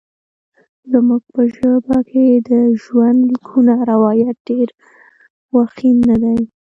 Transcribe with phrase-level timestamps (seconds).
[0.91, 2.51] زموږ په ژبه کې د
[2.81, 4.67] ژوندلیکونو روایت ډېر
[5.51, 6.39] غوښین نه دی.